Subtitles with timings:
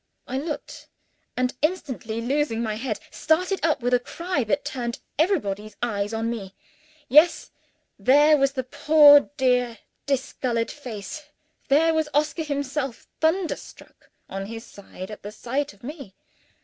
[0.25, 0.87] I looked;
[1.37, 6.27] and, instantly losing my head, started up with a cry that turned everybody's eyes on
[6.27, 6.55] me.
[7.07, 7.51] Yes!
[7.99, 9.77] there was the poor dear
[10.07, 11.25] discolored face
[11.67, 16.15] there was Oscar himself, thunderstruck on his side at the sight of Me!